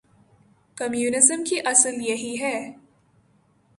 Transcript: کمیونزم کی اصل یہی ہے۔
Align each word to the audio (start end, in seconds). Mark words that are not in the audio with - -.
کمیونزم 0.77 1.43
کی 1.43 1.59
اصل 1.65 2.01
یہی 2.01 2.41
ہے۔ 2.41 2.71